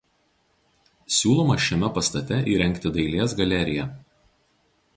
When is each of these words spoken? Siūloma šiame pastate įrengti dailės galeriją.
Siūloma 1.17 1.57
šiame 1.67 1.91
pastate 1.97 2.39
įrengti 2.53 2.93
dailės 2.99 3.37
galeriją. 3.43 3.87